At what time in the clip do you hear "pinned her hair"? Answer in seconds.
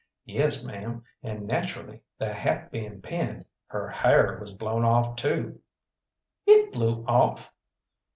3.03-4.39